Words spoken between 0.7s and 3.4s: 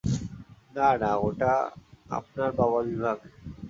না, না, ওটা আপনার বাবার বিভাগ।